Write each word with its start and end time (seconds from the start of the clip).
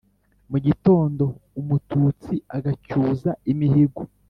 mu 0.49 0.57
gitondo 0.65 1.23
umututsi 1.61 2.33
agacyuza 2.57 3.31
imihigo 3.51 4.01